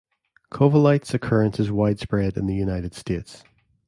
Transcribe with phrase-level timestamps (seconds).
[0.51, 3.43] Covellite's occurrence is widespread in the United States.